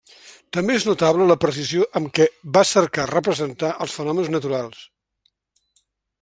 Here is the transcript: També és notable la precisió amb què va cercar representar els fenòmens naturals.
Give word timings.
També 0.55 0.77
és 0.79 0.85
notable 0.87 1.27
la 1.31 1.35
precisió 1.43 1.85
amb 1.99 2.09
què 2.19 2.27
va 2.57 2.65
cercar 2.71 3.07
representar 3.13 3.71
els 3.87 3.99
fenòmens 4.01 4.35
naturals. 4.39 4.83